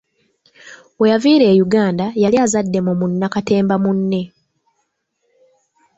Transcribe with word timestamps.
Weyaviira 0.99 1.45
e 1.53 1.55
Uganda 1.65 2.05
yali 2.23 2.37
azadde 2.45 2.79
mu 2.85 2.93
munnakatemba 2.99 3.75
munne. 3.83 4.21